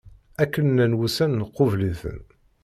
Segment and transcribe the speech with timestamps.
[0.43, 2.21] Akken llan wussan nqubel-iten.